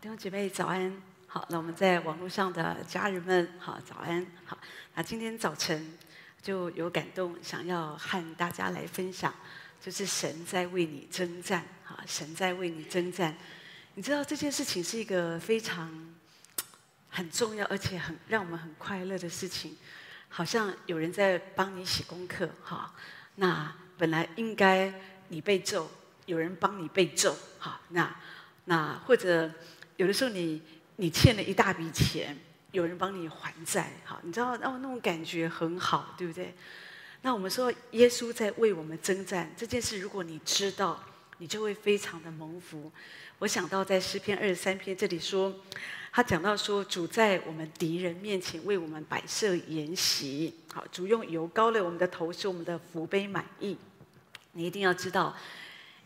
[0.00, 4.56] 弟兄姐妹早安，好，那我们在网络上的家人们，好，早安，好，
[4.94, 5.98] 那今天早晨
[6.40, 9.34] 就有感动，想要和大家来分享，
[9.80, 13.36] 就是神在为你征战，哈，神在为你征战，
[13.94, 16.14] 你知道这件事情是一个非常
[17.08, 19.76] 很重要，而且很让我们很快乐的事情，
[20.28, 22.94] 好像有人在帮你写功课，哈，
[23.34, 24.94] 那本来应该
[25.26, 25.90] 你被咒，
[26.26, 28.14] 有人帮你被咒，哈，那。
[28.70, 29.50] 那或者
[29.98, 30.62] 有的时候你
[30.94, 32.36] 你欠了一大笔钱，
[32.70, 36.54] 有人帮你还债，好，你知道哦，那种感觉很好，对不对？
[37.22, 41.02] 那我们说耶稣在为我们征战这件事，如果你知道，
[41.38, 42.92] 你就会非常的蒙福。
[43.40, 45.52] 我想到在诗篇二十三篇这里说，
[46.12, 53.76] 他讲到说主在我们敌人面前为我们摆设筵席，好，主用油膏了我们的头，使我们的福杯满溢。
[54.52, 55.36] 你一定要知道，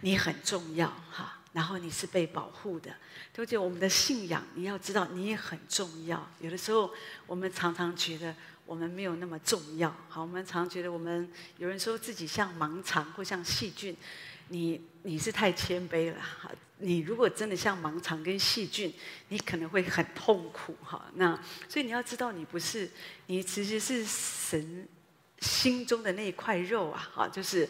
[0.01, 1.41] 你很重要，哈。
[1.53, 2.91] 然后你是被保护的，
[3.37, 6.27] 而且我们的信仰，你要知道你也很重要。
[6.41, 6.91] 有的时候
[7.27, 13.95] 我们常常觉得我们没有那么重要，好，我们常常觉得我们有人说自己像盲肠或像细菌，
[14.49, 16.51] 你你是太谦卑了哈。
[16.79, 18.91] 你如果真的像盲肠跟细菌，
[19.29, 21.05] 你可能会很痛苦哈。
[21.17, 22.91] 那所以你要知道，你不是，
[23.27, 24.89] 你其实是神
[25.39, 27.69] 心中的那一块肉啊，哈，就是。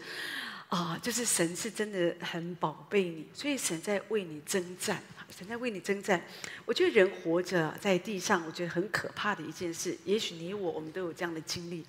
[0.72, 6.24] 啊、就是神是真的很宝贝你，所以神在为你征战，神在为你征战。
[6.64, 9.94] 我觉得人活着在地上，我觉得很可怕的一件事。
[10.06, 11.84] 也许你我我们都有这样的经历，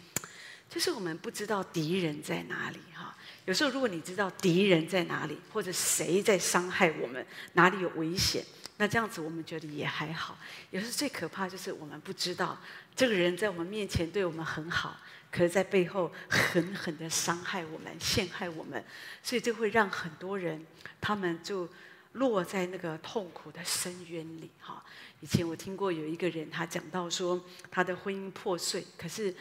[0.70, 3.16] 就是我们不知道敌人在哪里哈。
[3.45, 8.44] 有时候如果你知道敌人在哪里，或者谁在伤害我们，哪里有危险，
[8.75, 10.38] 那这样子我们觉得也还好。
[10.72, 12.59] 有时候最可怕就是我们不知道
[12.94, 15.00] 这个人在我们面前对我们很好。
[15.36, 18.86] 可是，在背后狠狠的伤害我们、陷害我们，
[19.23, 20.64] 所以这会让很多人，
[21.02, 21.67] 他们就
[22.12, 24.52] 落在那个痛苦的深渊里。
[24.59, 24.86] 哈，
[25.22, 29.35] 以前我听过有一个人，他讲到说，他的婚姻破碎，可是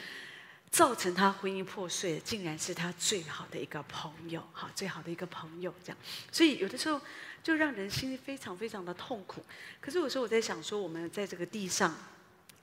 [0.71, 4.43] 造成他婚姻破碎，竟然是他最好的一个朋友。
[4.55, 5.99] 哈，最好的一个朋友，这样。
[6.31, 6.99] 所以有的时候
[7.43, 9.45] 就让人心里非常非常的痛苦。
[9.79, 11.95] 可是有时候我在想说，我们在这个地上。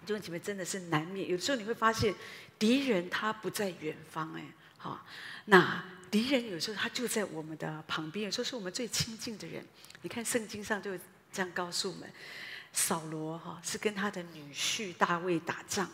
[0.05, 2.13] 弟兄姐妹真的是难免，有时候你会发现
[2.57, 4.43] 敌人他不在远方，哎，
[4.77, 5.05] 好，
[5.45, 9.63] 那敌人有时候他就在我们的旁边，有时候是我们最亲近的人。
[10.01, 10.97] 你看圣经上就
[11.31, 12.11] 这样告诉我们，
[12.73, 15.87] 扫罗哈是跟他的女婿大卫打仗，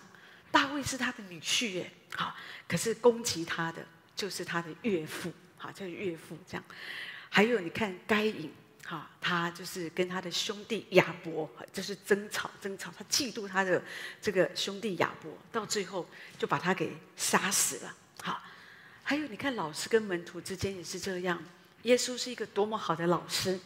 [0.52, 2.36] 大卫是他的女婿，哎，好，
[2.68, 6.64] 可是攻击他的就是他的岳父，好，叫岳父这样。
[7.30, 8.54] 还有你看该隐。
[8.88, 13.84] 好，他就是跟他的兄弟亚伯，就是争吵争吵，他嫉妒他的
[14.22, 16.08] 这个兄弟亚伯，到最后
[16.38, 17.96] 就把他给杀死了。
[18.22, 18.40] 好，
[19.02, 21.44] 还有你看老师跟门徒之间也是这样，
[21.82, 23.60] 耶稣是一个多么好的老师，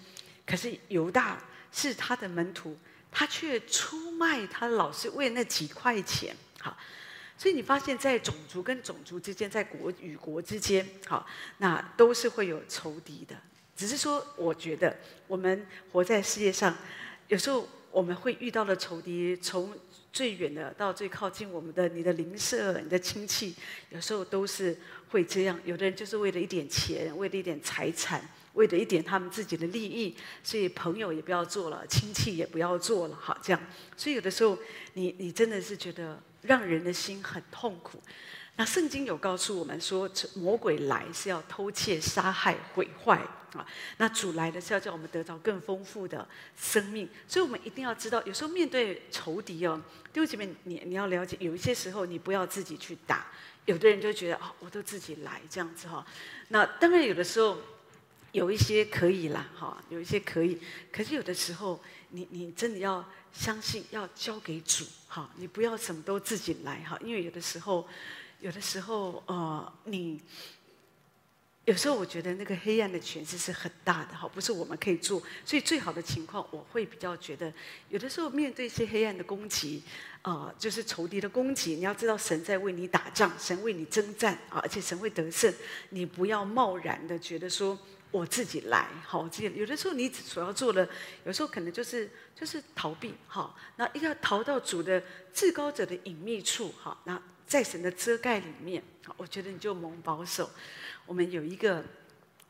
[0.45, 1.37] 可是犹大
[1.73, 2.79] 是他的门徒，
[3.11, 6.33] 他却出卖他的老师为了那几块钱。
[6.61, 6.77] 好，
[7.37, 13.35] 所以你发现，在种族跟种族之间，在国与国之间，好，那都是会有仇敌的。
[13.79, 14.93] 只是说，我觉得
[15.25, 16.75] 我们活在世界上，
[17.29, 19.73] 有时候我们会遇到的仇敌，从
[20.11, 23.55] 最远的到最靠近我们的，你的邻舍、你的亲戚，
[23.91, 24.77] 有时候都是
[25.11, 25.57] 会这样。
[25.63, 30.13] 有的人就是为了一点钱，为了一点财产，为了一点他们自己的利益，
[30.43, 33.61] 所以朋友也不要做了，亲戚也不要做了，好这样。
[33.95, 34.57] 所以有的时候，
[34.95, 37.97] 你你真的是觉得让人的心很痛苦。
[38.59, 43.17] 那圣经有告诉我们说，魔鬼来是要偷窃、杀害、毁坏
[43.53, 43.65] 啊。
[43.95, 46.27] 那主来的是要叫我们得到更丰富的
[46.57, 49.81] 生命，所以我们一定要知道，有时候面对仇敌哦，
[50.11, 53.27] 弟兄姐妹，你你要了解，有一些时候你不要自己去打。
[53.63, 56.05] 有的人就觉得、哦，我都自己来这样子哈。
[56.49, 57.57] 那当然有的时候
[58.33, 60.59] 有一些可以啦，哈，有一些可以。
[60.91, 67.87] 可是有的时候，你你真的要相信，要交给主哈，你不要什么都自己来哈，因为有的时候。
[68.39, 70.21] 有的时候，呃，你
[71.65, 75.21] 有时候我觉得那个黑暗的权势是很大的，哈，不是我们可以做。
[75.45, 77.53] 所以最好的情况，我会比较觉得，
[77.89, 79.83] 有的时候面对一些黑暗的攻击，
[80.21, 85.53] 呃，就是仇敌的攻击，你要知道神在为你打仗，神为你征战啊，而且神会得胜。
[85.89, 87.77] 你不要贸然的觉得说
[88.09, 89.53] 我自己来，好，我自己。
[89.53, 90.87] 有的时候你所要做的，
[91.25, 95.03] 有时候可能就是就是逃避，哈，那一定要逃到主的
[95.33, 97.21] 至高者的隐秘处，哈，那。
[97.49, 98.81] 在神的遮盖里面，
[99.17, 100.47] 我觉得你就蒙保守。
[101.07, 101.83] 我们有一个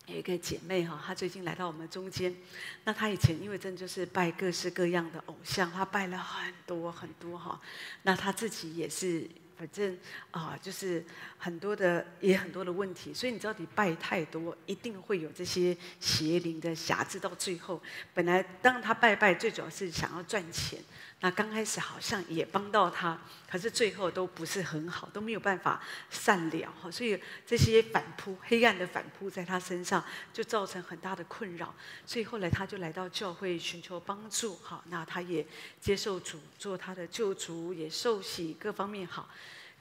[0.07, 2.35] 有一个姐妹哈，她最近来到我们中间。
[2.83, 7.57] 那她以前因为真的就是拜各式各样的偶像，她拜了很多很多哈。
[8.03, 9.25] 那她自己也是
[9.57, 9.97] 反正
[10.31, 11.01] 啊，就是
[11.37, 17.17] 很多的也很多的问题，所以你知道你拜太多，一定会有这些邪灵的辖制。
[17.17, 17.81] 到最后，
[18.13, 20.77] 本来当她拜拜，最主要是想要赚钱。
[21.21, 23.19] 那刚开始好像也帮到他，
[23.49, 26.89] 可是最后都不是很好，都没有办法善了哈。
[26.89, 30.01] 所以这些反扑、黑暗的反扑在他身上，
[30.31, 31.75] 就造成很大的困扰。
[32.05, 34.81] 所以后来他就来到教会寻求帮助哈。
[34.87, 35.45] 那他也
[35.81, 39.27] 接受主做他的救主，也受洗，各方面好。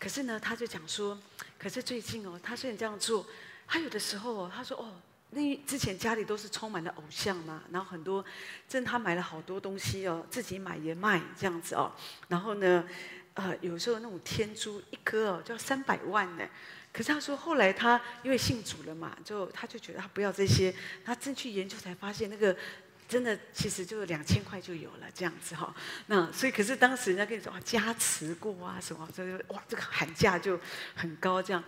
[0.00, 1.17] 可是呢，他就讲说，
[1.56, 3.25] 可是最近哦，他虽然这样做，
[3.69, 4.93] 他有的时候哦，他说哦。
[5.31, 8.25] 那之前家里都是充满了偶像嘛，然后很多，
[8.67, 11.93] 真他买了好多东西哦，自己买也卖这样子哦。
[12.29, 12.83] 然后呢，
[13.35, 16.49] 呃，有时候那种天珠一颗哦，就要三百万呢。
[16.91, 22.57] 可是他说后来他因为信主了嘛，就他就觉得他不要这些，他真去研究才发现那个
[23.07, 25.73] 真的其实就两千块就有了这样子哈。
[26.07, 30.59] 那所以可是当时人家跟你说啊加持过啊什么，所以哇这个喊价就
[30.97, 31.63] 很高这样。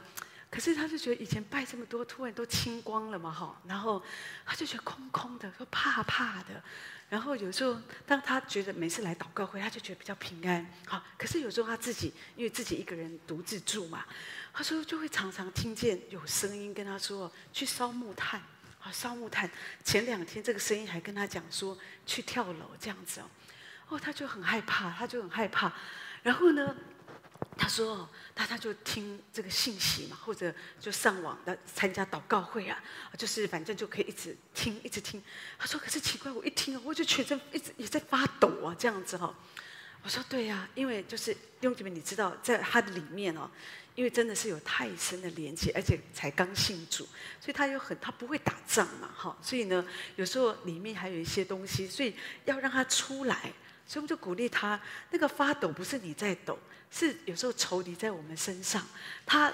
[0.50, 4.02] 可是他就觉得以前拜这么多，突然都清光了嘛，哈，然后
[4.44, 6.62] 他就觉得空空的，说怕怕的。
[7.08, 7.76] 然后有时候
[8.06, 11.02] 当他觉得每次来祷告会，他就觉得比较平安，好。
[11.16, 14.04] 可是有时候他自己因为自己一个人独自住嘛，
[14.52, 18.40] 他说就会常常听见有声音跟他说去烧木炭，
[18.80, 19.48] 啊，烧木炭。
[19.84, 21.76] 前两天这个声音还跟他讲说
[22.06, 23.24] 去跳楼这样子哦，
[23.88, 25.72] 哦，他就很害怕，他就很害怕。
[26.22, 26.76] 然后呢，
[27.56, 28.08] 他说
[28.40, 30.50] ：“那他就听这个信息嘛，或者
[30.80, 32.82] 就上网的参加祷告会啊，
[33.18, 35.22] 就是反正就可以一直听，一直听。”
[35.60, 39.34] 他说：“可是奇怪，我一听，我就全身一直也在发抖啊，这样子哈。”
[40.02, 43.50] 我说：“对呀，因为就是弟兄姐妹，你知道，在他的里面哦，
[43.94, 47.04] 因为真的是有太深的连接，而且才刚信主，
[47.38, 49.84] 所以他有很他不会打仗嘛，哈，所以呢，
[50.16, 52.16] 有时候里面还有一些东西，所以
[52.46, 53.52] 要让他出来。”
[53.86, 56.56] 所以我们就鼓励他，那个发抖不是你在抖，
[56.90, 58.86] 是有时候仇敌在我们身上。
[59.24, 59.52] 他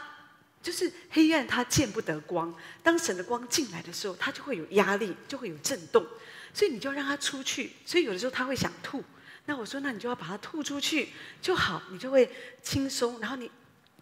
[0.62, 2.54] 就是黑暗，他见不得光。
[2.82, 6.04] 当神的光进来的时候，他就会有压力，就会有震动。
[6.52, 7.72] 所以你就让他出去。
[7.84, 9.04] 所以有的时候他会想吐，
[9.44, 11.10] 那我说，那你就要把他吐出去
[11.40, 12.28] 就好，你就会
[12.62, 13.20] 轻松。
[13.20, 13.50] 然后你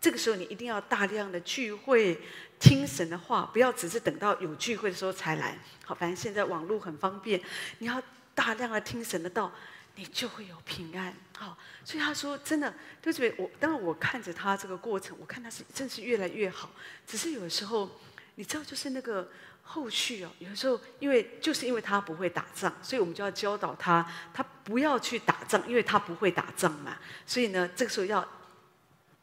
[0.01, 2.19] 这个时候你一定要大量的聚会，
[2.59, 5.59] 听神的话，不要只是等到有聚会的时候才来。
[5.85, 7.41] 好，反正现在网络很方便，
[7.79, 8.01] 你要
[8.35, 9.53] 大量的听神的道。
[9.97, 12.73] 你就会有平安，好，所以他说真的，
[13.03, 16.71] 就是我，当然我看着他这个过程，我看他是真是越来越好。
[17.07, 17.91] 只是有的时候，
[18.37, 19.29] 你知道，就是那个
[19.63, 26.97] 后续哦，有的时候因为就是因为他不会打仗，所以我们就要教导他，他不要去打仗，因为他不会打仗嘛。
[27.27, 28.27] 所以呢，这个时候要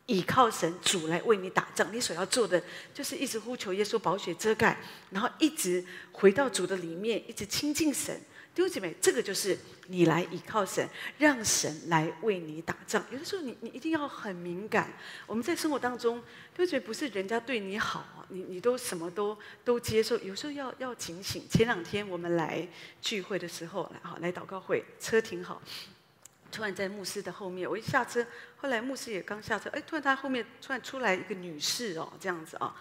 [0.07, 1.93] 倚靠神主来为你打仗。
[1.93, 2.61] 你所要做的
[2.93, 4.77] 就是一直呼求耶稣宝血遮盖，
[5.11, 8.19] 然后一直回到主的里面，一直亲近神。
[8.53, 9.57] 弟兄姐妹，这个就是
[9.87, 10.85] 你来倚靠神，
[11.17, 13.01] 让神来为你打仗。
[13.09, 14.91] 有的时候你，你一定要很敏感。
[15.25, 16.19] 我们在生活当中，
[16.53, 20.17] 弟兄姐妹不是人家对你好，你你都什么都都接受。
[20.17, 21.47] 有时候要要警醒。
[21.49, 22.67] 前两天我们来
[23.01, 25.61] 聚会的时候，来好来祷告会，车停好，
[26.51, 28.25] 突然在牧师的后面，我一下车，
[28.57, 32.75] 后来牧师也刚下车，哎，突然他后面突然出来一个女士哦，这样子啊，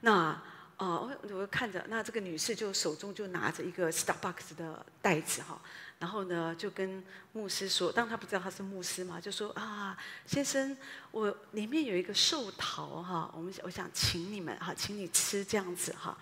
[0.00, 0.42] 那。
[0.78, 5.60] 哦，我我看着，那这个女士就手中就拿着一个 Starbucks 的袋子哈，
[5.98, 10.76] 然后呢就跟牧师说，当他不知道他是牧师嘛，就说啊，先生，
[11.10, 16.16] 我里面有一个寿桃哈，我们我想请你们哈，请你吃这样子哈。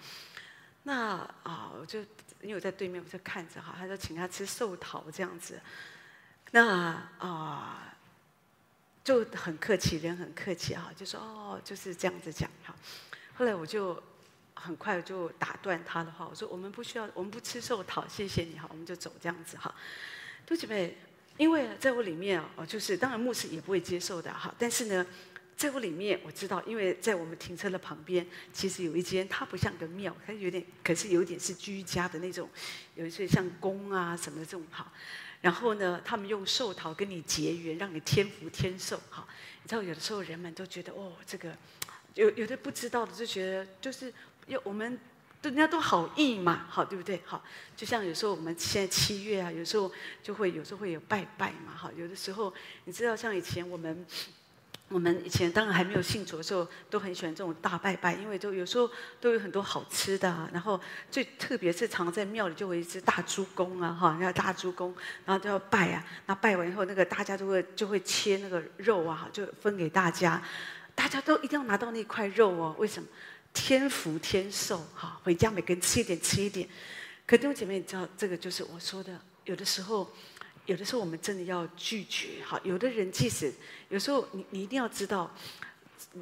[0.84, 2.00] 那啊，我就
[2.40, 5.60] 因为我在对面，我就看着哈，他就请他吃寿桃这样子。
[6.52, 7.94] 那啊，
[9.04, 12.74] 就很客气，人很客气哈，就说哦，就是这样子讲哈。
[13.34, 14.02] 后来我就。
[14.58, 19.72] 很快就打断他的话，我说：“我们不需要，我们不吃寿桃，谢谢你哈，我们就走这样子哈。”
[20.44, 20.94] 弟兄们，
[21.36, 24.52] 因为在我里面哦，就是当然牧师也不会接受的哈。
[24.58, 25.06] 但是呢，
[25.56, 32.48] 在我里面我知道，因为在我们停车的旁边，其实有一间，它不像个庙，它有点，可是有点是居家的那种，
[32.94, 34.90] 有一些像宫啊什么这种哈。
[35.42, 39.28] 然后呢，他们用寿桃跟你结缘，让你天福天寿哈。
[39.62, 41.54] 你知道，有的时候人们都觉得哦，这个
[42.14, 44.12] 有有的不知道的就觉得就是。
[44.46, 44.98] 有我们，
[45.42, 47.20] 人家都好意嘛，好对不对？
[47.24, 47.42] 好，
[47.76, 49.90] 就像有时候我们现在七月啊，有时候
[50.22, 52.52] 就会有时候会有拜拜嘛，好，有的时候
[52.84, 54.06] 你知道，像以前我们，
[54.88, 58.88] 我们以前当然还没有信主的时候，都很喜欢这种大拜拜，因为都有时候
[59.20, 70.40] 都有很多好吃的啊，然后最特别是常在庙里就会一只大猪公啊，哈，那大猪公，然后都要拜啊，那拜完以后，那个大家都会就会切那个肉啊，就分给大家，
[70.94, 73.08] 大家都一定要拿到那块肉哦，为什么？
[73.56, 76.68] 天福天寿，哈，回家每个人吃一点，吃一点。
[77.26, 80.12] 可弟兄姐妹，你知道这个就是我说的，有的时候
[80.66, 82.44] 有的时候我们真的要拒绝。
[82.44, 83.50] 哈，有的人即使
[83.88, 85.34] 有时候你你一定要知道。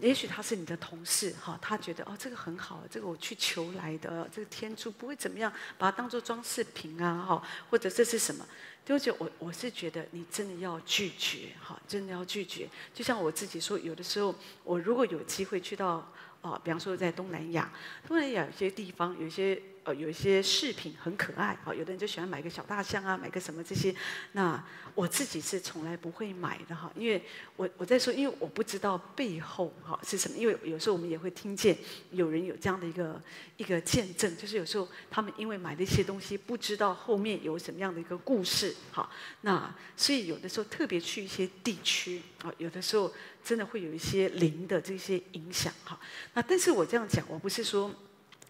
[0.01, 8.45] 也许他是你的同事，哈，他觉得哦，这个很好，这个我去求来的，这个天珠不会怎么样，把它当做装饰品啊，哈，或者这是什么？
[8.85, 12.69] 对不起，我我是觉得你真的要拒绝，哈，真的要拒绝。
[12.93, 16.11] 就像我自己说，有的时候我如果有机会去到，
[16.45, 17.73] 哦，比方说在东南亚，
[18.07, 19.61] 东南亚有些地方有些。
[19.85, 23.95] 呃，有一些饰品很可爱，啊，有的人就喜欢买个小大象啊，买个什么这些。
[24.33, 24.63] 那
[24.95, 27.23] 我自己是从来不会买的哈，因为
[27.57, 30.39] 我我在说，因为我不知道背后哈是什么。
[30.39, 31.77] 因为有时候我们也会听见
[32.13, 33.21] 有人有这样的一个
[33.59, 38.75] 一个见证，就是有时候他们因为买了一些东西，不知道后面有什么样的一个故事。
[38.91, 39.07] 哈，
[39.43, 43.13] 那所以有的时候特别去一些地区啊，有的时候
[43.45, 46.01] 真的会有一些灵的这些影响哈。
[46.33, 47.95] 那但是我这样讲，我不是说。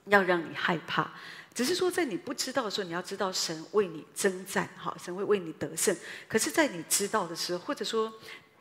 [0.07, 1.11] 要让你害怕，
[1.55, 5.97] 只是说在你不知道的时候，你要知道神为你征战，哈，神会为你得胜。
[6.29, 8.13] 可是，在你知道的时候，或者说。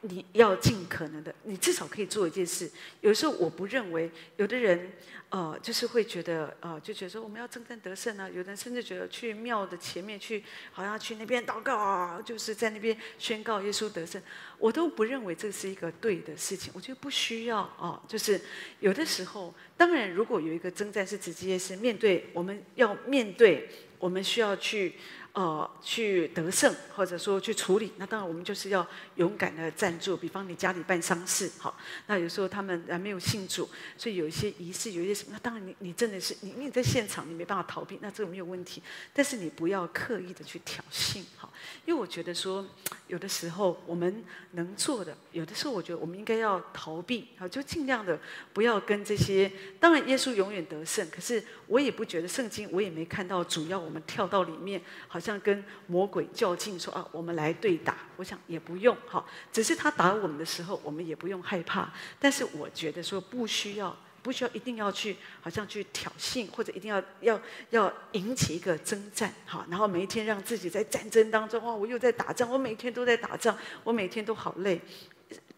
[0.05, 2.69] 你要尽可能的，你至少可以做一件事。
[2.99, 4.91] 有时候我不认为，有的人，
[5.33, 8.29] 呃，就是会觉得，呃，就觉得说我们要征战得胜啊。
[8.29, 14.21] 有的人甚至觉得去庙的前面去，好像去那边祷告啊，就是在那边宣告耶稣得胜。
[14.59, 16.71] 我都不认为这是一个对的事情。
[16.75, 18.39] 我觉得不需要啊，就是
[18.79, 24.93] 有的时候，当然如果有一个征战是直接是面对，我们要面对，我们需要去。
[25.33, 30.15] 呃，去得胜，或者说去处理，那当然我们就是要勇敢的站住。
[30.15, 31.75] 比方你家里办丧事，好，
[32.05, 38.81] 那有时候他们还没有信主，所以有一些仪式，有一些，那当然你你真的是你你在现场，你没办法逃避，那这个没有问题。
[39.11, 41.51] 但是你不要刻意的去挑衅，好，
[41.83, 42.63] 因为我觉得说
[43.07, 48.19] 有的时候我们能做的，有的时候我觉得我们应该要逃避，好，就尽量的
[48.53, 49.51] 不要跟这些。
[49.79, 55.23] 当然耶稣永远得胜，可是我也不觉得圣经，我也没看到主要我们跳到里面，好。
[55.23, 57.95] 像跟魔鬼较劲，说啊，我们来对打。
[58.17, 61.89] 我想也不用哈，只是他打我们的时候，我们也不用害怕。
[62.19, 67.39] 但是我觉得说不需要，不需要一定要去，好像去挑衅，或者一定要要
[67.69, 69.63] 要引起一个征战哈。
[69.69, 74.81] 然后每一天让自己在战争当中，哇，我又在打仗，我每天都在打仗，我每天都好累。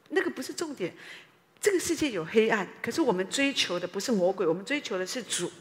[0.09, 0.93] 那个不是重点。
[1.61, 5.51] 这个世界有黑暗，可是我们追求的不是魔鬼，我们追求的是主。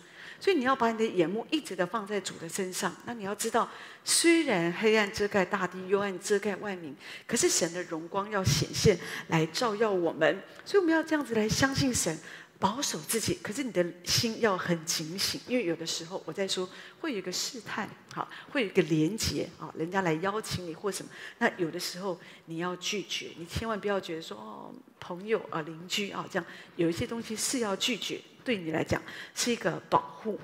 [0.41, 2.95] 所以你要把你的眼目一直的放在主的身上。
[3.07, 3.67] 那你要知道，
[4.05, 6.95] 虽然黑暗遮盖大地，幽暗遮盖万民，
[7.27, 10.43] 可是神的荣光要显现来照耀我们。
[10.67, 12.19] 所以我们要这样子来相信神，
[12.59, 13.39] 保守自己。
[13.43, 16.69] 可是你的心要很警醒，因为有的时候我在说
[17.01, 21.11] 会有一个试探，好，会有一个连结啊，人家来邀请你或什么。
[21.39, 26.47] 那有的时候你要拒绝，你千万不要觉得说哦，朋友啊、邻居啊这样，
[26.77, 28.21] 有一些东西是要拒绝。
[28.45, 29.01] 对你来讲
[29.35, 30.39] 是一个保护。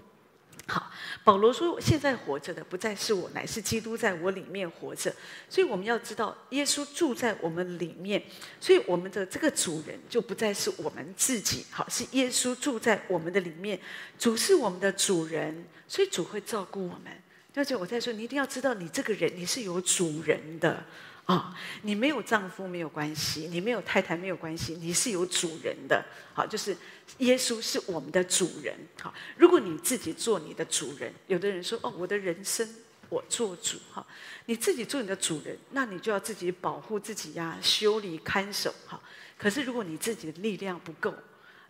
[0.66, 0.90] 好，
[1.24, 5.12] 保罗说：“现在活着的不再是我，乃是基督在我里面活着。”
[5.50, 8.22] 所以我们要知道，耶稣住在我们里面，
[8.60, 11.66] 所以我们的这个主人就不再是我们自己。
[11.70, 13.80] 好，是耶稣住在我们的里面，
[14.18, 17.12] 主是我们的主人，所以主会照顾我们。
[17.56, 20.84] 而且我在说，你一定要知道，你这个人你是有主人的。
[21.30, 26.04] 啊、你没有丈夫没有关系，你没有太太没有关系，你是有主人的。
[26.34, 26.76] 好，就是
[27.18, 28.74] 耶稣是我们的主人。
[29.00, 32.68] 好，如果你自己做你的主人，有的人说哦，我的人生
[33.08, 33.78] 我做主。
[33.92, 34.04] 哈，
[34.46, 38.74] 你自己做你的主人，那你就要自己保护自己呀，修理看守。
[38.86, 39.00] 好，
[39.38, 41.14] 可是如果你自己的力量不够，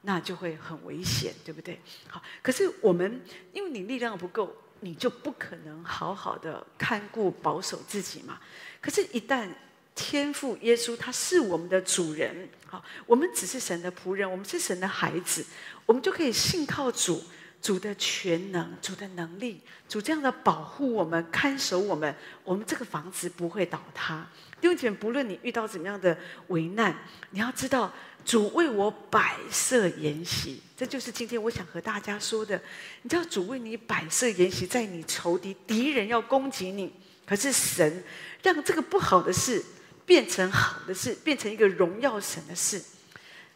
[0.01, 1.79] 那就会很危险，对不对？
[2.09, 3.21] 好，可是我们
[3.53, 4.57] 因为你力量不够。
[4.81, 8.39] 你就不可能好好的看顾保守自己嘛？
[8.81, 9.49] 可是，一旦
[9.95, 15.45] 天父耶稣他是我们的主人，好，我们只是神的仆人，我们是神的孩子，
[15.85, 17.23] 我们就可以信靠主，
[17.61, 24.27] 主的全能，主的能力，主这样的保护我们，看守我们，我们这个房子不会倒塌。
[24.61, 26.17] 弟兄姐妹，不论你遇到怎么样的
[26.49, 26.95] 危难，
[27.31, 27.93] 你要知道。
[28.23, 32.61] 主为我摆设筵席，这就是今天我想和大家说的。
[33.01, 36.93] 你知道，主为你摆设筵席，在你仇敌敌人要攻击你，
[37.25, 38.05] 可是神
[38.43, 39.65] 让这个不好的事
[40.05, 42.85] 变成好的事，变成一个荣耀神的事。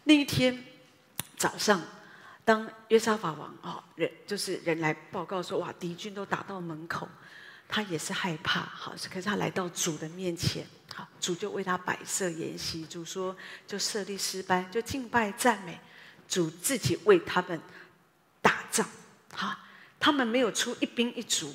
[0.05, 0.65] 那一天
[1.37, 1.83] 早上，
[2.43, 7.07] 当约沙法王、哦，人就是人来报告说，哇，敌军都打到门口。
[7.67, 12.85] 他也是害怕，好，可是他来到主的面前，好，主就为他摆设筵席。
[12.85, 13.35] 主说，
[13.67, 15.81] 就设立诗班，就敬拜赞美。
[16.29, 17.61] 主自己为他们
[18.41, 18.89] 打仗，
[19.33, 19.59] 好，
[19.99, 21.53] 他们没有出一兵一卒。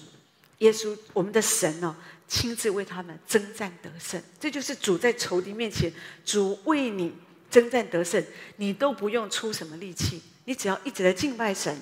[0.58, 1.96] 耶稣，我们的神哦，
[2.28, 4.22] 亲自为他们征战得胜。
[4.40, 5.92] 这就是主在仇敌面前，
[6.26, 7.16] 主为你
[7.50, 8.22] 征战得胜，
[8.58, 11.80] 你都不用出什么力气，你只要一直在敬拜神、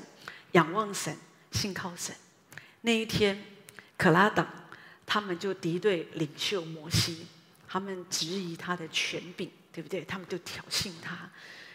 [0.52, 1.18] 仰望神、
[1.52, 2.14] 信靠神。
[2.82, 3.44] 那一天。
[3.98, 4.48] 可拉党
[5.06, 7.26] 他们就敌对领袖摩西，
[7.68, 10.02] 他们质疑他的权柄，对不对？
[10.02, 11.30] 他们就挑衅他。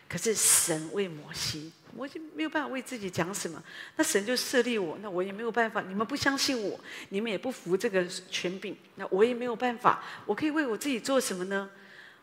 [0.09, 3.63] 可是神为摩西，摩西没有办法为自己讲什么，
[3.97, 5.81] 那神就设立我，那我也没有办法。
[5.81, 10.05] 你们不相信我，你们也不服这个权柄，那我也没有办法。
[10.27, 11.71] 我可以为我自己做什么呢？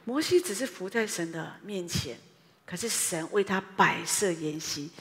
[0.06, 2.16] 摩西只是伏在神的面前，
[2.64, 4.92] 可是神为他摆设筵席。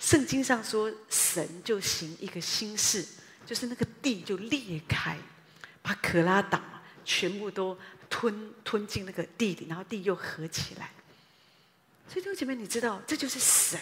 [0.00, 3.06] 圣经上说，神就行一个新事，
[3.46, 5.16] 就是那个地就裂开，
[5.82, 6.62] 把可拉党
[7.04, 7.76] 全部都
[8.08, 10.90] 吞吞进那个地里，然后地又合起来。
[12.08, 13.78] 所以弟兄姐妹，你知道这就是神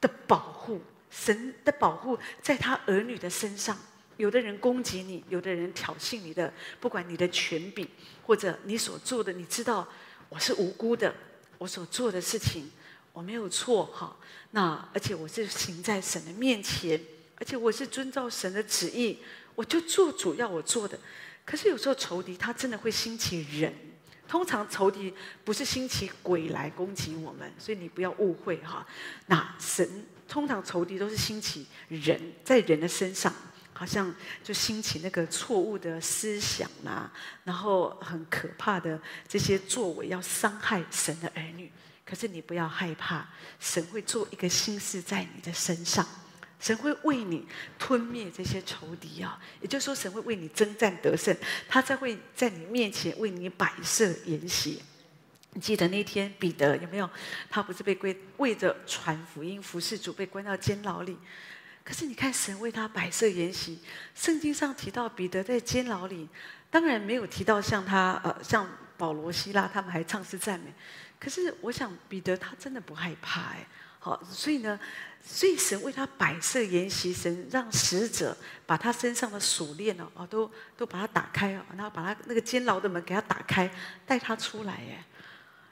[0.00, 0.80] 的保护，
[1.10, 3.76] 神的保护在他儿女的身上。
[4.16, 7.88] 有的人攻击你，有的人挑衅你的，不管你的权柄
[8.26, 9.86] 或者你所做的，你知道
[10.28, 11.14] 我是无辜的，
[11.56, 12.68] 我所做的事情
[13.12, 14.16] 我没有错哈。
[14.50, 17.00] 那而且我是行在神的面前，
[17.38, 19.18] 而且我是遵照神的旨意，
[19.54, 20.98] 我就做主要我做的。
[21.44, 23.72] 可是有时候仇敌他真的会兴起人。
[24.26, 28.86] 通常仇敌不是兴起鬼来攻击我们，所以你不要误会哈。
[29.24, 33.32] 那神通常仇敌都是兴起人，在人的身上，
[33.72, 34.14] 好像
[34.44, 37.10] 就兴起那个错误的思想呐，
[37.44, 41.72] 然后很可怕的这些作为，要伤害神的儿女。
[42.04, 43.26] 可是你不要害怕，
[43.58, 46.06] 神会做一个新事在你的身上。
[46.60, 47.46] 神会为你
[47.78, 51.36] 吞灭这些仇敌啊，也就是说，神会为你征战得胜，
[51.68, 54.82] 他才会在你面前为你摆设筵席。
[55.52, 57.08] 你记得那天彼得有没有？
[57.48, 61.16] 他不是被归为着传福音、服侍主被关到监牢里？
[61.84, 63.78] 可是你看，神为他摆设筵席。
[64.14, 66.28] 圣经上提到彼得在监牢里，
[66.70, 70.72] 当然没有提到像他呃像保罗、希拉他们还唱诗赞美。
[71.18, 73.66] 可是我想彼得他真的不害怕哎。
[74.00, 74.78] 好，所以呢，
[75.20, 83.68] 所以神为他摆设筵席，神让使者把他身上的锁链哦，哦，都都把它打开哦，然后把他那个监牢的门给他打开，
[84.06, 85.04] 带他出来耶。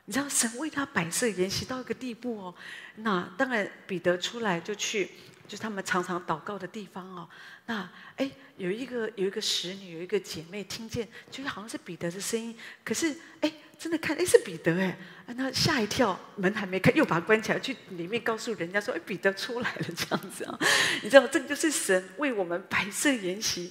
[0.06, 2.54] 你知道神为他摆设筵席到一个地步哦，
[2.96, 5.10] 那当然彼得出来就去，
[5.46, 7.28] 就是他们常常祷告的地方哦。
[7.66, 13.52] 那哎，有一个有一个使女，有一个姐妹听见，就是好像是彼得的声音，可是哎。
[13.78, 20.58] 真的看，哎，是彼得哎，那吓一跳，门还没开，又把它关起来，去里面告诉人家说，哎，彼得出来了，这样子啊，
[21.04, 23.70] 你知道，这个就是神为我们摆设筵席。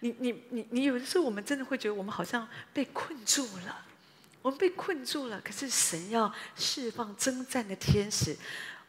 [0.00, 3.84] 你你你你，有的时候我们真的会觉得我们好像被困住了，
[4.42, 8.36] 我们被困住了，可是神要释放征战的天使。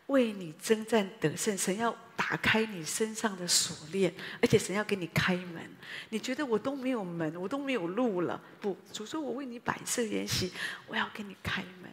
[0.07, 5.61] 为你征战得胜，神要打开你身上的锁链，而且神要给你开门。
[6.09, 8.39] 你觉得我都没有门，我都没有路了？
[8.61, 10.51] 不，主说我为你摆设筵席，
[10.87, 11.91] 我要给你开门。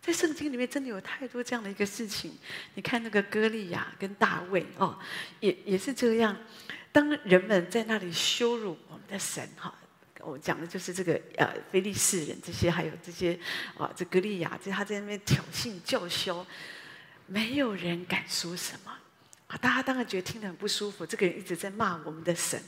[0.00, 2.36] 在圣经里面真的有太多这样的一个事情。
[2.74, 4.98] 你看那个歌利亚跟大卫哦，
[5.40, 6.36] 也也是这样。
[6.90, 9.72] 当人们在那里羞辱我们的神哈，
[10.20, 13.38] 我讲的就是这个呃非利士人这些，还有这些
[13.76, 16.44] 啊这歌利亚，就他在那边挑衅叫嚣。
[17.26, 18.92] 没有人敢说什么
[19.46, 19.56] 啊！
[19.56, 21.04] 大家当然觉得听得很不舒服。
[21.06, 22.60] 这个人一直在骂我们的神，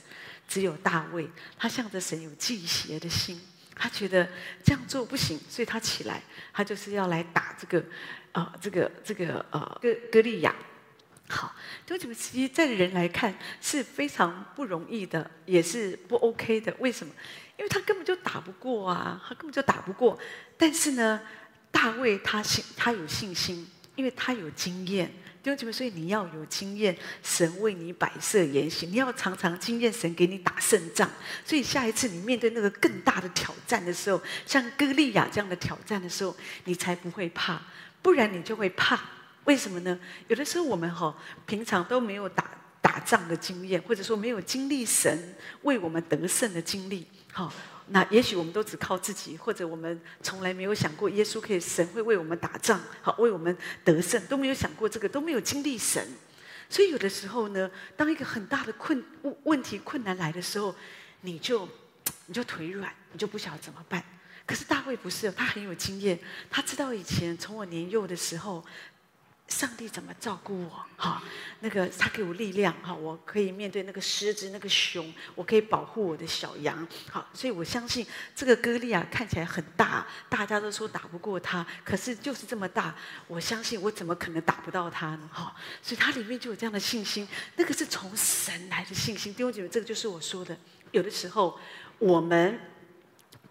[0.47, 3.41] 只有大卫，他向着神有忌邪的心，
[3.75, 4.27] 他觉得
[4.63, 6.21] 这样做不行，所以他起来，
[6.53, 7.83] 他就是要来打这个、
[8.33, 10.55] 呃，这个这个呃歌歌利亚。
[11.27, 11.55] 好，
[11.87, 16.71] 就这么其实在人来看是非常不容易的，也是不 OK 的。
[16.77, 17.11] 为什么？
[17.57, 20.19] 因为他根本就打不过啊，他根本就打不过。
[20.55, 21.19] 但是呢，
[21.71, 23.67] 大卫他信，他有信心。
[23.95, 25.07] 因为他有经验，
[25.41, 26.95] 弟兄姐妹，所以你要有经验。
[27.23, 31.09] 神为你摆设筵席，你要常常经验神给你打胜仗。
[31.45, 37.61] 所以下一次你面对那个更大的挑战的时候，像歌利亚这样的挑战的时候，你才不会怕。
[38.01, 38.99] 不然你就会怕。
[39.45, 39.99] 为什么呢？
[40.27, 42.49] 有的时候我们哈平常都没有打
[42.81, 47.53] 打仗的经验，或者说没有经历神为我们得胜的经历，哈。
[47.87, 56.03] 那也许我们都只靠自己，或者我们从来没有想过耶稣可以，神会为我们打仗，好为我们得胜，都没有想过这个，都没有经历神。
[56.69, 60.75] 所以有的时候呢，当一个很大的困问问题困难来的时候，
[61.21, 61.69] 你就
[62.25, 64.03] 你就腿软，你就不晓得怎么办。
[64.47, 66.19] 可是大卫不是，他很有经验，
[66.49, 68.65] 他知道以前从我年幼的时候。
[69.47, 70.85] 上帝怎么照顾我？
[70.97, 71.21] 哈，
[71.59, 78.05] 那个他给我力量，哈，我可以面对那个狮子、那个熊，我可以保护我的小羊，好，所以我相信
[78.35, 82.95] 这个歌利亚看起来很大，大家都说打不过他，可是就是这么大，
[83.27, 85.29] 我相信我怎么可能打不到他呢？
[85.31, 89.31] 哈，所以他里面就有这样的信心，那个是从神来的信心。
[89.31, 90.57] 弟兄姐妹，这个就是我说的，
[90.91, 91.59] 有的时候
[91.99, 92.59] 我们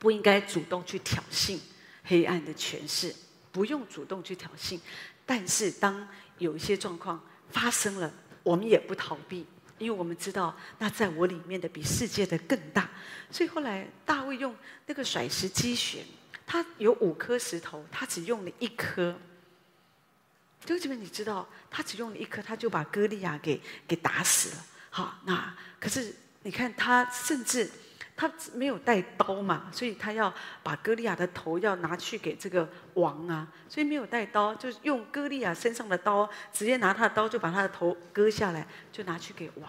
[0.01, 1.57] 不应该主动去挑衅
[2.03, 3.15] 黑暗的权势，
[3.53, 4.81] 不用主动去挑衅。
[5.27, 6.07] 但是，当
[6.39, 9.47] 有一些状况发生了，我们也不逃避，
[9.79, 12.89] 因为我们知道，那在我里面的比世界的更大。
[13.31, 14.55] 所以后来大卫用
[14.87, 16.05] 那个甩石机旋，
[16.47, 19.19] 他有五颗石头，他只用了一颗。
[20.65, 24.65] 就这边你知道，他只用了一颗，他就把歌利亚给给打死了。
[24.91, 27.71] 好，那可是你看他甚至。
[28.17, 39.69] 他没有带刀嘛，所以他要把歌利亚的头要拿去给这个王啊，所以没有带刀，就用歌利亚身上的刀，直接拿他的刀就把他的头割下来，就拿去给王。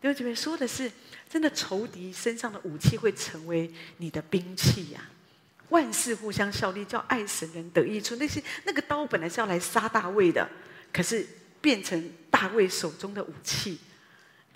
[0.00, 0.90] 因为这边说的是，
[1.28, 8.16] 真的仇敌身上的武器会成为你的兵器呀、啊，万事互相效力，叫爱神人得益处。
[8.16, 10.48] 那些那个刀本来是要来杀大卫的，
[10.92, 11.26] 可是
[11.60, 13.78] 变成大卫手中的武器。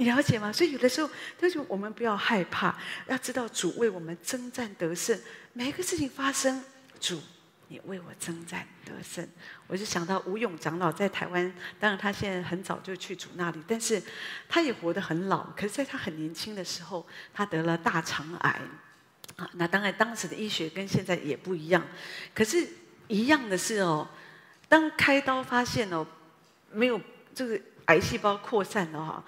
[0.01, 0.51] 你了解吗？
[0.51, 2.75] 所以有的时候，就是我们不要害怕，
[3.07, 5.21] 要知道主为我们征战得胜。
[5.53, 6.65] 每一个事情发生，
[6.99, 7.21] 主，
[7.69, 9.29] 你为我征战得胜。
[9.67, 14.03] 我就想到吴勇长老在台湾，当然他现在很早就去主那里，但是
[14.49, 15.43] 他也活得很老。
[15.55, 18.59] 可是在他很年轻的时候，他得了大肠癌。
[19.37, 21.87] 啊，那当然当时的医学跟现在也不一样。
[22.35, 22.67] 可是，
[23.07, 24.09] 一样的是哦，
[24.67, 26.07] 当开刀发现哦，
[26.73, 26.99] 没有
[27.35, 29.23] 这个癌细胞扩散了哈。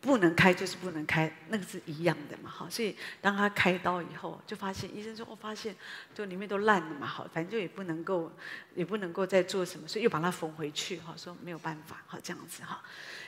[0.00, 2.66] 不能开就是不能开，那个是一样的嘛，哈。
[2.70, 5.76] 所以当他开刀以后，就发现医生说，我发现
[6.14, 8.32] 就里面都烂了嘛，好，反正就也不能够，
[8.74, 12.82] 也不能够再做什么，所以又把它缝回去，哈，说没有办法，哈，这样子哈。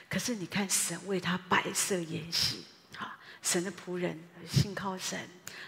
[0.09, 2.65] 可是你看，神为他摆设筵席，
[3.43, 4.17] 神的仆人
[4.49, 5.19] 信靠神，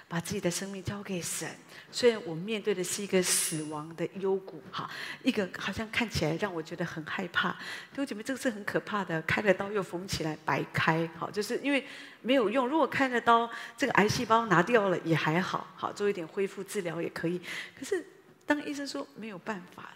[0.08, 1.48] 把自己的生命交给神。
[1.92, 4.90] 虽然我面对的是一个死亡的幽谷，哈，
[5.24, 7.52] 一个好像看起来让我觉得很害怕。
[7.92, 11.86] 弟兄姐妹，这个是很可怕的，开了刀又缝起来，白开，好，就是因为
[12.22, 12.66] 没有用。
[12.66, 17.40] 如果开了刀，这个癌细胞拿掉了也还好，好做一点恢复治疗也可以。
[17.78, 18.06] 可是
[18.46, 19.92] 当医生说没有办法，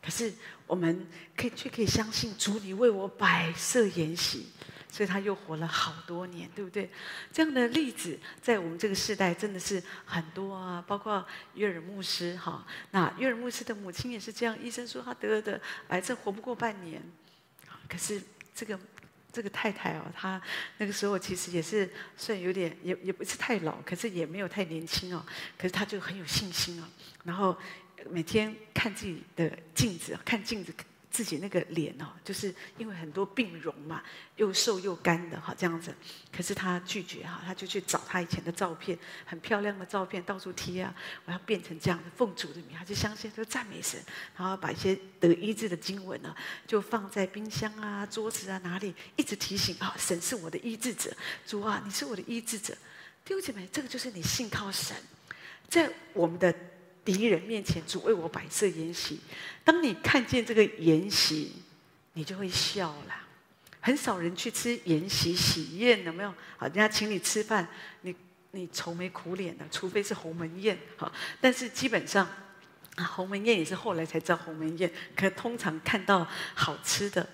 [0.00, 0.32] 可是
[0.68, 4.46] 我们可以却可以相信主，你为我摆设筵席。
[4.94, 6.88] 所以他又活了好多年，对不对？
[7.32, 12.64] 这样的例子在我们这个时代真的是很多啊，包括约尔牧师哈。
[12.92, 17.02] 那约尔牧师的母亲也是这样，医生说他得了的癌症活不过半年，
[17.88, 18.22] 可是
[18.54, 18.78] 这个
[19.32, 20.40] 这个太太哦，她
[20.78, 25.26] 那个时候其实也是算有点也也不是太老，可是也没有太年轻哦。
[25.58, 26.86] 可是她就很有信心哦，
[27.24, 27.58] 然后
[28.10, 30.72] 每天看自己的镜子，看镜子。
[31.14, 34.02] 自己那个脸哦，就是因为很多病容嘛，
[34.34, 35.94] 又瘦又干的哈，这样子。
[36.36, 40.92] 可是他拒绝哈，他就去找他以前的照片，很漂亮的照片，到处贴啊。
[41.24, 44.00] 我要变成这样的，奉主的名，他就相信，就赞美神，
[44.36, 46.34] 然后把一些得医治的经文呢，
[46.66, 52.74] 就放在冰箱啊、桌子啊哪里，一直提醒啊，神是我的医治者，主啊，你是我的医治者。
[53.24, 54.96] 弟兄姐妹，这个就是你信靠神，
[55.68, 56.52] 在我们的。
[57.04, 59.20] 敌人面前，主为我摆设筵席。
[59.62, 61.52] 当你看见这个筵席，
[62.14, 63.14] 你就会笑了。
[63.80, 66.34] 很少人去吃筵席喜宴，有没有？
[66.56, 67.68] 好，人家请你吃饭，
[68.00, 68.14] 你
[68.52, 70.78] 你愁眉苦脸的，除非是鸿门宴。
[70.96, 72.26] 好，但是基本上，
[72.96, 74.90] 啊，鸿门宴也是后来才知道鸿门宴。
[75.14, 77.28] 可通常看到好吃的，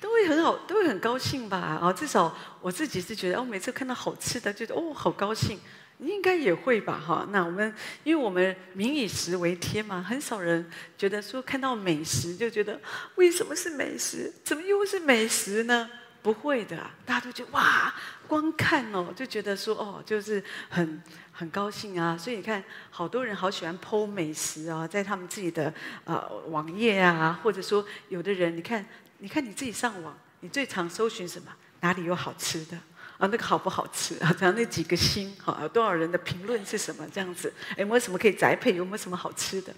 [0.00, 1.58] 都会很好，都会很高兴吧？
[1.58, 5.60] 啊，至少我自己是觉得，哦，每次看到好吃的，就觉得哦，好高兴。
[6.00, 7.26] 应该也会吧，哈。
[7.30, 12.80] 那我们，因为我们民以食为天嘛，很少人觉得说看到美食就觉得
[13.16, 14.32] 为什么是美食？
[14.42, 15.90] 怎么又是美食呢？
[16.22, 17.94] 不会的，大家都觉得哇，
[18.26, 22.14] 光看哦就觉得说哦，就是很很高兴啊。
[22.14, 25.72] 所以你看，好多人好喜欢剖美食啊，在他们自己的
[26.04, 28.84] 呃网页啊，或者说有的人，你看，
[29.18, 31.50] 你看你自己上网，你最常搜寻什么？
[31.80, 32.78] 哪里有好吃的？
[33.20, 34.34] 啊，那个好不好吃啊？
[34.40, 37.06] 然后那几个星，好，有多少人的评论是什么？
[37.12, 38.74] 这样子，有没有什么可以宅配？
[38.74, 39.74] 有没有什么好吃的？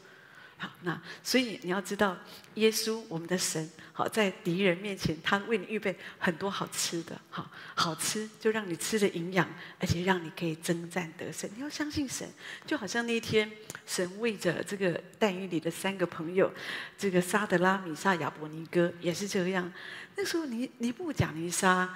[0.56, 2.16] 好，那所以你要知道，
[2.54, 9.44] 耶稣我们的神，好，在敌人面前，他为你预备很多好吃的，好，好吃就让你吃的营养，
[9.80, 11.50] 而且让你可以征战得胜。
[11.56, 12.28] 你要相信神，
[12.64, 13.50] 就好像那一天，
[13.84, 16.48] 神为着这个但以里的三个朋友，
[16.96, 19.72] 这个沙德拉、米萨、亚伯尼歌也是这样。
[20.14, 21.92] 那时候尼尼布甲尼撒。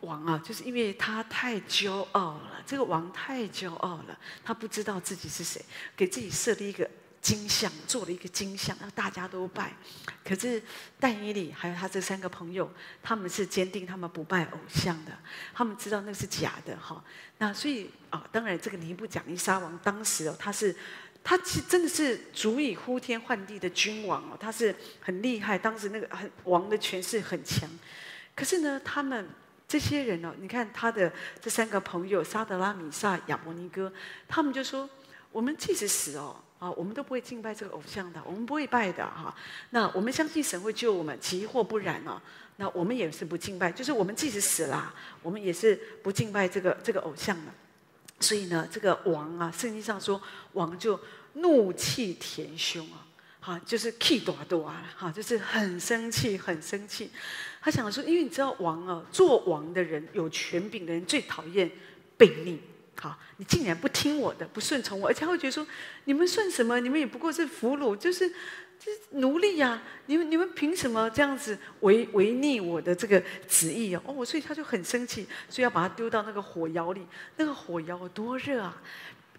[0.00, 2.62] 王啊，就是因为他太骄傲了。
[2.66, 5.60] 这个王太骄傲了，他不知道自己是谁，
[5.96, 6.88] 给自己设立一个
[7.20, 9.72] 金像，做了一个金像，让大家都拜。
[10.24, 10.62] 可是
[10.98, 12.70] 但以里还有他这三个朋友，
[13.02, 15.12] 他们是坚定，他们不拜偶像的。
[15.52, 17.02] 他们知道那是假的，哈。
[17.38, 20.74] 那所以啊，当然这个尼布甲尼撒王当时哦，他是
[21.24, 27.68] 他其实真的是足以呼天唤地的君王哦，他是很厉害，当时那个很王的权势很强。
[28.36, 29.28] 可是呢，他们。
[29.70, 33.92] 这些人哦，你看他的这三个朋友沙德拉、米煞、亚伯尼歌，
[34.26, 34.90] 他们就说：
[35.30, 39.32] 我们即使死哦，啊，我们都不会敬拜这个偶像的，我们不会拜的哈。
[39.70, 42.20] 那我们相信神会救我们，其或不然呢？
[42.56, 47.52] 那我们也是不敬拜，就是我们即使死了，我们也是不敬拜这个这个偶像的。
[48.18, 50.20] 所以呢，这个王啊，圣经上说
[50.54, 50.98] 王就
[51.34, 53.06] 怒气填胸啊，
[53.38, 57.12] 哈，就是气多多啊，哈，就是很生气，很生气。
[57.60, 61.70] 他想说，因为你知道王啊，做王的人有权柄的人最讨厌
[62.18, 62.60] 悖逆。
[62.96, 65.66] 好，你竟然不听我的，不顺从我，而且他会觉得说，
[66.04, 66.78] 你们算什么？
[66.80, 69.82] 你们也不过是俘虏，就是就是奴隶呀！
[70.06, 74.02] 你们你们凭什么这样子违违逆我的这个旨意啊？
[74.04, 77.06] 哦，所以他就很生气，所以要把他丢到那个火窑里。
[77.36, 78.82] 那个火窑有多热啊！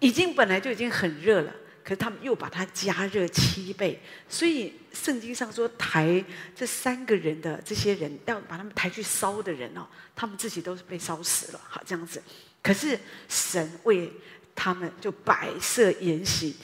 [0.00, 4.00] 已经本来就已经很热了，可是他们又把它加热七倍。
[4.28, 11.60] 所以圣经上说，抬这三个人的这些人，要把他们抬去烧的人哦，他们自己都是被烧死了。
[11.68, 12.22] 好，这样子。
[12.62, 14.12] 可是神为
[14.54, 16.56] 他们就摆设筵席，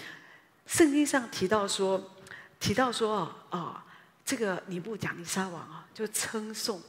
[0.66, 2.14] 圣经上提到说，
[2.60, 3.82] 提到说啊、哦，
[4.24, 6.80] 这个尼布甲尼撒王啊，就称颂、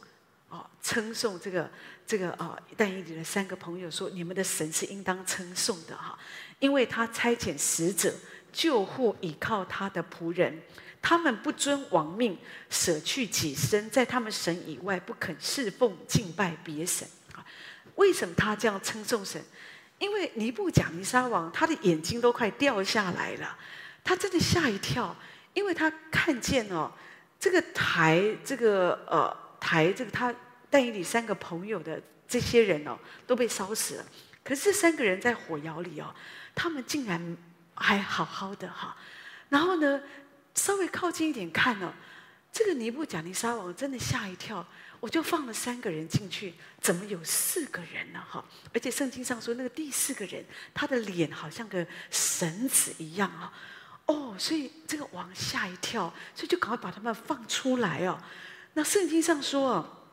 [0.49, 1.71] 哦，称颂这个
[2.05, 6.19] 这个啊，但以理的三个朋友说，你们的神是应当称颂的哈，
[6.59, 8.13] 因为他差遣使者
[8.51, 10.61] 救护倚靠他的仆人，
[11.01, 12.37] 他们不遵王命，
[12.69, 17.07] 舍去己身，在他们神以外不肯侍奉敬拜别神。
[17.95, 19.43] 为什么他这样称颂神？
[19.97, 23.57] 因为尼布甲尼撒王他的眼睛都快掉下来了，
[24.03, 25.13] 他真的吓一跳，
[25.53, 26.89] 因为他看见哦，
[27.37, 30.33] 这个抬这个呃抬这个他
[30.69, 34.05] 但以理三个朋友的这些人哦都被烧死了，
[34.41, 36.15] 可是这三个人在火窑里哦，
[36.61, 37.37] 他们竟然
[37.73, 38.93] 还好好的哈，
[39.47, 40.01] 然后呢
[40.55, 41.93] 稍微靠近一点看哦，
[42.51, 44.65] 这个尼布甲尼撒王真的吓一跳。
[44.99, 48.21] 我就放了三个人进去，怎么有四个人呢？
[48.29, 48.43] 哈！
[48.73, 50.43] 而且圣经上说，那个第四个人，
[50.73, 53.53] 他的脸好像个绳子一样啊！
[54.07, 58.19] 哦，所以这个王吓一跳，所以就赶快把他们放出来哦。
[58.73, 60.05] 那圣经上说，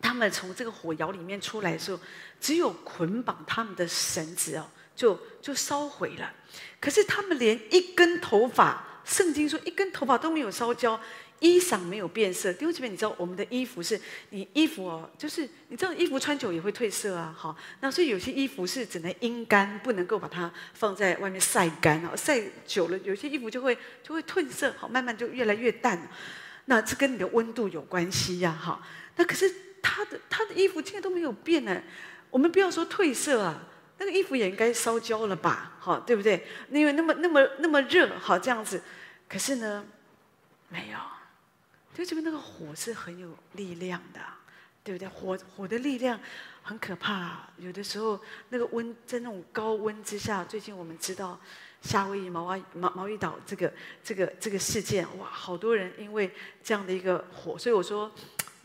[0.00, 2.00] 他们从这个火窑里面出来的时候，
[2.40, 6.32] 只有捆绑他们的绳子哦，就就烧毁了。
[6.80, 11.00] 可是他们连一根头发，圣经说一根头发都没有烧焦。
[11.40, 14.00] 衣裳没有变色，弟兄姐妹，你知道我们的衣服是
[14.30, 26.00] 你衣服哦，就是你知道衣服穿久也会褪色啊，好，那所以有些衣服是只能阴干，不能够把它放在外面晒干啊，晒久了有些衣服就会就会褪色，好，慢慢就越来越淡，
[26.66, 28.80] 那这跟你的温度有关系呀，哈，
[29.16, 29.52] 那可是
[29.82, 31.82] 他的他的衣服现在都没有变呢，
[32.30, 33.60] 我们不要说褪色啊，
[34.04, 36.44] 那个衣服也应该烧焦了吧，好，对不对？
[36.70, 38.82] 因为那么那么那么热，好这样子，
[39.28, 39.84] 可是呢，
[40.68, 40.98] 没有。
[41.94, 44.20] 就这边那个火是很有力量的，
[44.82, 45.06] 对不对？
[45.06, 46.18] 火火的力量
[46.62, 51.38] 很可怕，有的时候那个温在那种高温之下，最近我们知道
[51.82, 56.32] 夏威夷毛啊毛毛伊岛这个这个这个事件，哇，好多人因为
[56.64, 58.10] 这样的一个火，所以我说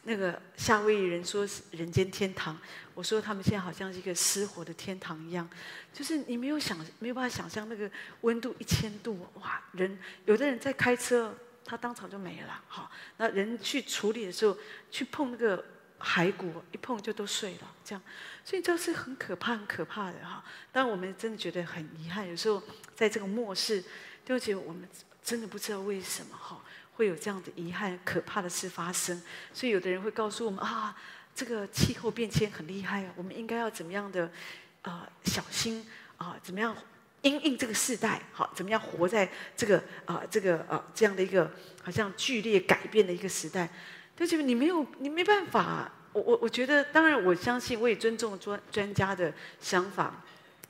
[0.03, 2.57] 那个夏威夷人说是人间天堂，
[2.97, 5.47] 我说他们现在好像是一个失火的天堂一样，
[5.93, 7.87] 就是你没有想没有办法想象那个
[8.21, 11.31] 温度一千度，哇，人有的人在开车。
[11.69, 14.57] 他当场就没了，好，那人去处理的时候，
[14.89, 15.61] 去碰那个
[15.99, 18.01] 骸骨，一碰就都碎了，这样，
[18.45, 20.41] 所以这是很可怕、很可怕的哈。
[20.71, 22.63] 但我们真的觉得很遗憾，有时候
[22.95, 23.83] 在这个末世，
[24.23, 24.87] 就觉得我们
[25.21, 26.57] 真的不知道为什么哈
[26.93, 29.21] 会有这样的遗憾、可怕的事发生。
[29.51, 30.95] 所以有的人会告诉我们啊，
[31.37, 34.27] 这个气候变迁很厉害啊，我们应该要怎么样的
[34.81, 35.85] 啊、小心
[36.17, 36.75] 啊，怎么样？
[37.21, 41.51] 因应这个世代，好，怎么样活在这个啊、呃，这个啊、呃，这样的一个
[41.83, 43.69] 好像剧烈改变的一个时代？
[44.15, 45.91] 对，就是你没有，你没办法。
[46.11, 50.23] 我我我觉得，当然我相信，我也尊重专专家的想法。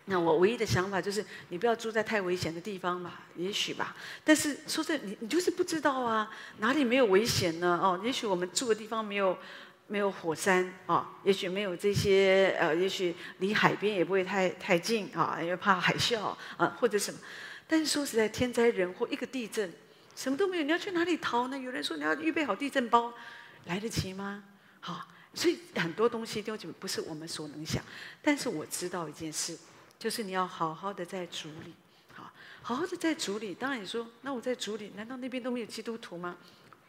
[0.10, 3.96] 那我唯一的想法就是，你不要住在太危险的地方吧，也许吧。
[4.26, 7.80] 但是说这，你你就是不知道啊，哪里没有危险呢？
[7.82, 9.38] 哦，也许我们住的地方没有。
[9.88, 17.20] 没有火山啊、也许没有这些呃，也许离海边也不会太太近啊，因为怕海啸啊或者什么。
[17.68, 19.72] 但是说实在，天灾人祸，一个地震，
[20.16, 21.58] 什么都没有，你要去哪里逃呢？
[21.58, 23.14] 有人说你要预备好地震包，
[23.66, 24.44] 来得及吗？
[24.80, 27.84] 好，所以很多东西都不是我们所能想。
[28.22, 29.58] 但是我知道一件事，
[30.00, 31.74] 就是你要好好的在主里，
[32.14, 33.54] 好，好好的在主里。
[33.54, 36.38] 当然你说，那我在主里，难道那边都没有基督徒吗？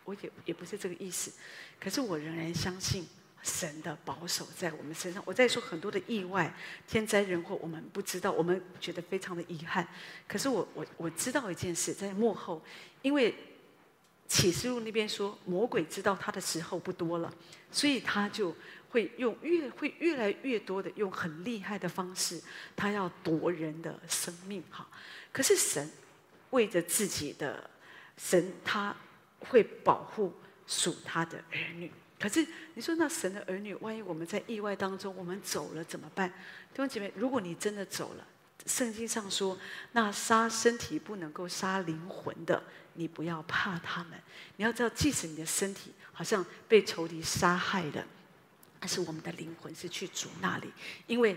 [0.09, 1.31] 我也也不是这个意思，
[1.79, 3.07] 可是我仍然相信
[3.42, 5.23] 神的保守在我们身上。
[5.27, 6.51] 我在说很多的意外、
[6.87, 9.87] 天灾人祸，我们不知道，我们觉得非常的遗憾。
[10.27, 12.64] 可是我我我知道一件事，在幕后，
[13.03, 13.35] 因为
[14.27, 17.31] 启示录那边说魔鬼知道他的时候不多了，
[17.71, 18.57] 所以他就
[18.88, 22.40] 会用越会越来越多的用很厉害的方式，
[22.75, 24.64] 他要夺人的生命。
[24.71, 24.88] 哈，
[25.31, 25.90] 可是神
[26.49, 27.68] 为着自己的
[28.16, 28.97] 神，他
[29.40, 30.33] 会保护
[30.66, 31.90] 属他的儿女。
[32.18, 36.29] 可是你说，那神的儿女，万一我们在意外当中我们走了怎么办？
[36.72, 38.27] 弟兄姐妹，如果你真的走了，
[38.66, 39.59] 圣经上说，
[39.92, 42.62] 那杀身体不能够杀灵魂的，
[42.94, 44.18] 你不要怕他们。
[44.57, 48.07] 你要知道，即使你的身体好像被仇敌杀害了，
[48.81, 50.72] 但是我们的灵魂是去主那里，
[51.07, 51.37] 因为。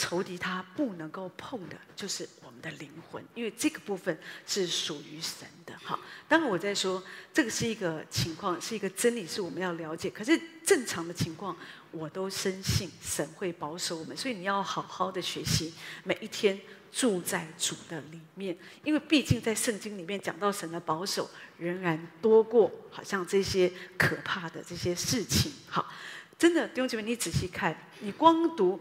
[0.00, 5.74] 仇敌他不能够碰的，就是我们的灵魂，因为这个部分是属于神的。
[5.84, 7.02] 哈，当然我在说
[7.34, 10.08] 这个是一个情况，是一个真理，是我们要了解。
[10.08, 11.54] 可是正常的情况，
[11.90, 16.58] 我都深信神会保守我们，所以你要好好的学习，每一天
[16.90, 25.52] 住在主的里面，因为毕竟在圣经里面讲到神的保守，仍然多过好像这些可怕的这些事情。
[25.68, 25.92] 好，
[26.38, 28.80] 真的弟兄姐妹，你仔细看，你光读。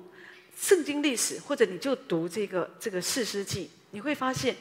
[0.60, 4.54] 圣经历史，或者你就读这个这个四世纪，你会发现，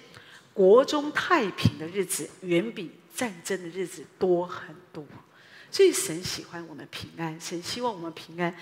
[0.55, 5.05] 国中太平的日子远比战争的日子多很多。
[5.71, 8.55] 所以神喜欢我们平安，神希望我们平安。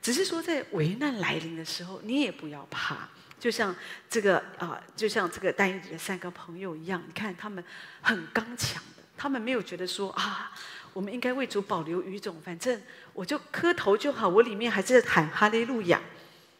[0.00, 3.08] 只是说在危难来临的时候，你也不要怕。
[3.40, 3.74] 就像
[4.08, 7.62] 这个啊、就像这个丹尼的三个朋友一样，你看他们
[8.00, 8.82] 很刚强，
[9.16, 10.52] 他们没有觉得说啊，
[10.92, 12.80] 我们应该为主保留余种，反正
[13.12, 16.00] 我就磕头就好，我里面还是喊哈利路亚。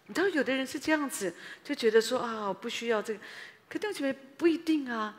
[0.07, 3.21] 你知道有的人是这样子，就觉得说啊，不需要这个，
[3.69, 5.17] 可弟兄姐妹不一定啊，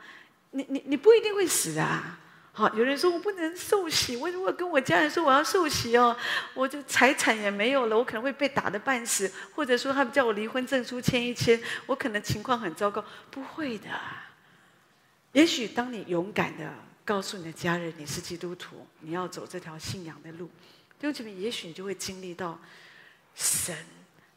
[0.52, 2.20] 你你你不一定会死啊。
[2.52, 6.16] 好，有人说我不能受洗，我如果跟我家人说我要受洗哦，
[6.54, 13.04] 我就财产也没有了，我可能会被打得半死，或者说他们叫我离婚证书签一签，我可能情况很糟糕。
[13.30, 13.90] 不会的，
[15.32, 16.72] 也许当你勇敢的
[17.04, 20.46] 告诉你的家人你是基督徒，你要走这条信仰的路，
[20.98, 22.58] 弟兄姐妹，也许你就会经历到
[23.34, 23.76] 神。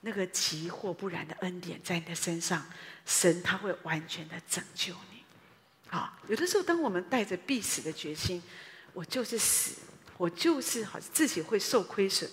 [0.01, 2.65] 那个急或不然的恩典在你的身上，
[3.05, 5.23] 神他会完全的拯救你。
[5.88, 8.41] 好，有的时候当我们带着必死的决心，
[8.93, 9.75] 我就是死，
[10.17, 12.29] 我就是好自己会受亏损，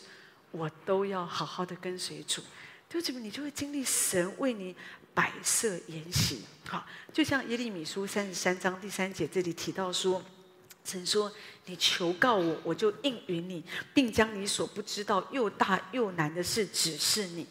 [0.50, 2.42] 我都要好好的跟随主。
[2.88, 4.76] 就这么你就会经历神为你
[5.12, 6.42] 摆设筵席。
[6.68, 10.22] 好，就像耶利米书三十三章第三节这里提到说。
[10.86, 11.30] 曾说
[11.66, 17.44] ：“你求告我，我就应允你，并将你所不知道又大又难的事指示你。”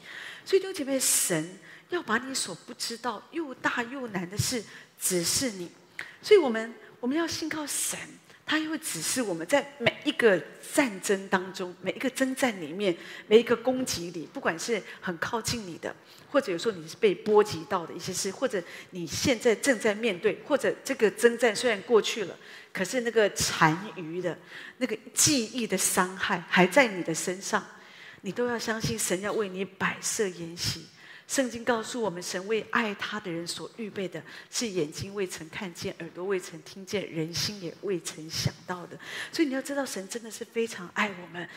[0.46, 4.64] 所以，弟兄姐妹，神要把你所不知道又大又难的事
[5.00, 5.70] 指示你。
[6.22, 8.00] 所以我们我们要信靠神，
[8.46, 10.40] 他又会指示我们在每一个
[10.72, 12.96] 战争当中，每一个征战里面，
[13.28, 15.96] 每一个攻击里，不管是很靠近你的，
[16.30, 22.38] 或者有时候你是被波及到的一些事，或者你现在正在面对，或者这个征战虽然过去了。
[22.72, 24.38] 可是那个残余的
[24.78, 27.66] 那个记忆的伤害还在你的身上，
[28.22, 30.86] 你都要相信神要为你摆设筵席。
[31.28, 38.98] 圣经告诉我们，神为爱他的人所预备的是眼睛未曾看见，耳朵未曾听见，人心也未曾想到的。
[39.32, 41.48] 所以你要知道，神真的是非常爱我们。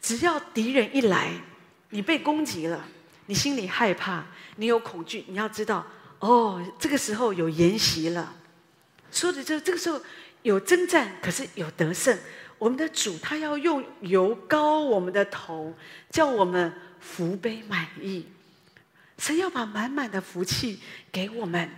[0.00, 1.32] 只要敌人一来，
[1.90, 2.86] 你被攻击了，
[3.26, 4.24] 你心里害怕，
[4.56, 5.86] 你有恐惧，你要知道，
[6.20, 8.34] 哦，这个时候有筵席了。
[9.10, 10.00] 说的就这个时候。
[10.42, 12.16] 有征战，可是有得胜。
[12.56, 15.74] 我们的主他要用油膏我们的头，
[16.08, 18.24] 叫我们福杯满溢。
[19.18, 21.70] 神要把满满的福气给我们。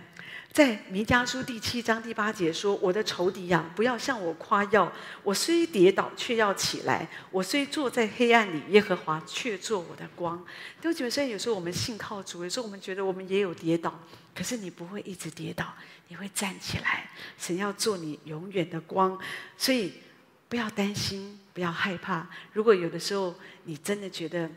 [0.51, 4.91] 在弥迦书第七章第八节说：“我的仇敌呀，不要向我夸耀。
[5.23, 10.43] 我虽跌倒，却要起来；我虽坐在黑暗里，耶和华却做我的光。”
[10.81, 13.99] 弟兄姐妹，虽然有时候我们信靠主，有时候我们觉得我们也有跌倒，
[14.33, 15.73] 可是你不会一直跌倒。
[16.07, 19.15] 你会站起来，神要做你永远的光，
[19.55, 19.93] 所以
[20.49, 22.27] 不要担心，不要害怕。
[22.53, 24.49] 如果有的时候你真的觉得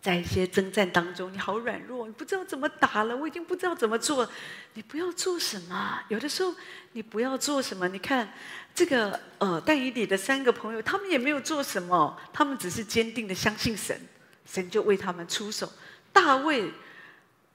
[0.00, 4.28] 在一些征战当中你好软弱，你不知道怎么打了，我已经不知道怎么做，
[4.74, 6.02] 你不要做什么。
[6.08, 6.54] 有的时候
[6.92, 8.32] 你不要做什么，你看
[8.74, 14.00] 这个呃但以理的三个朋友，他们也没有做什么，他们只是坚定的相信神，
[14.46, 15.70] 神就为他们出手。
[16.12, 16.72] 大卫。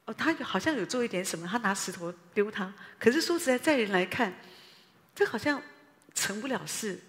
[0.07, 2.71] 哦，他好像有做一点什么，他拿石头丢他。
[2.99, 4.31] 可是说实在，在人来看，
[5.15, 5.59] 这好像
[6.13, 6.99] 成不了事。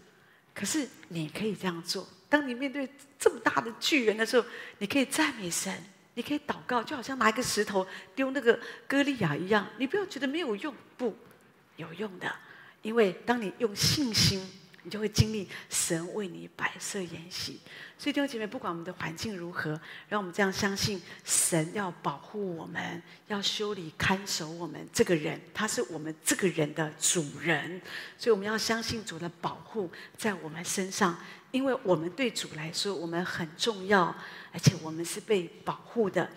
[0.55, 4.47] 可是你可以这样做：当你面对这么大的巨人的时候，
[4.79, 5.73] 你可以赞美神，
[6.15, 9.67] 你可以祷告，就好像拿一个石头丢那个歌利亚一样。
[9.79, 11.17] 你不要觉得没有用，不，
[11.77, 12.35] 有用的，
[12.83, 14.47] 因为当你用信心。
[14.83, 17.59] 你就会经历神为你摆设筵席，
[17.99, 19.71] 所以弟兄姐妹，不管我们的环境如何，
[20.09, 27.83] 让我们这样相信神要保护我们，要修理看守我们这个人，他是我们这个人的主人，
[28.17, 31.19] 所以我们要相信主的保护在我们身上，
[31.51, 34.15] 因为我们对主来说我们很重要，
[34.53, 36.31] 而且我们是被保护的。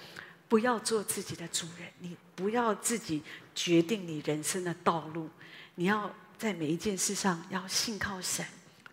[0.48, 3.22] 不要做自己的主人，你不要自己
[3.54, 5.30] 决定你人生的道路。
[5.76, 8.44] 你要在每一件事上要信靠神，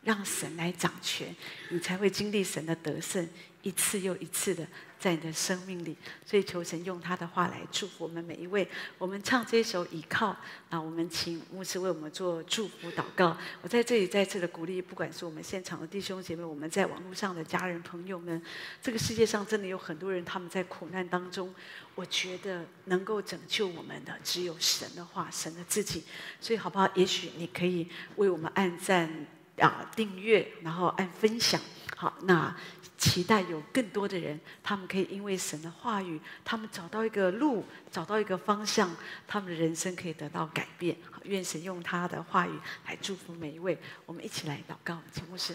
[0.03, 1.35] 让神来掌权，
[1.71, 3.27] 你才会经历神的得胜。
[3.67, 4.65] 一次又一次的
[4.97, 8.69] 在你的生命里，所以求神用他的话来祝福我们每一位。
[8.97, 10.37] 我们唱这首倚靠，
[10.71, 13.37] 那我们请牧师为我们做祝福祷告。
[13.63, 18.41] 我在这里再次的鼓励，不管是我们现场的弟兄姐妹，我们在网络上的家人朋友们，
[18.81, 21.53] 这个世界上真的有很多人，他们在苦难当中。
[21.97, 26.05] 我觉得能够拯救我们的只有神的话，神的自己。
[26.41, 26.89] 所以好不好？
[26.95, 29.27] 也许你可以为我们按赞
[29.59, 31.61] 啊、订阅，然后按分享。
[31.97, 32.55] 好，那。
[32.97, 38.91] 期待有更多的人，他们可以因为神的话语，他们找到一个路，找到一个方向，
[39.27, 40.97] 他们的人生可以得到改变。
[41.25, 42.53] 愿神用他的话语
[42.87, 43.79] 来祝福每一位。
[44.07, 45.55] 我们一起来祷告，请牧师。